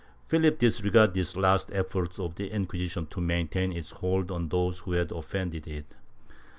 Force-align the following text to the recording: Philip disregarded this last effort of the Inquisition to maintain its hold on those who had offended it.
Philip 0.25 0.57
disregarded 0.57 1.13
this 1.13 1.35
last 1.37 1.69
effort 1.73 2.17
of 2.19 2.33
the 2.33 2.49
Inquisition 2.49 3.05
to 3.11 3.21
maintain 3.21 3.71
its 3.71 3.91
hold 3.91 4.31
on 4.31 4.49
those 4.49 4.79
who 4.79 4.93
had 4.93 5.11
offended 5.11 5.67
it. 5.67 5.93